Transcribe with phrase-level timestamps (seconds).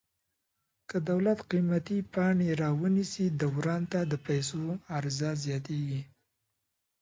[0.89, 4.61] که دولت قیمتي پاڼې را ونیسي دوران ته د پیسو
[4.97, 6.01] عرضه زیاتیږي.